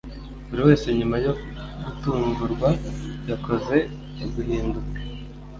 Buriwese 0.49 0.87
nyuma 0.99 1.15
yo 1.25 1.33
gutungurwa 1.83 2.69
yakoze 3.29 3.77
Uguhinduka 4.25 4.95